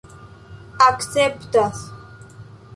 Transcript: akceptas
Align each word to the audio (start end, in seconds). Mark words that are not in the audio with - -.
akceptas 0.87 1.77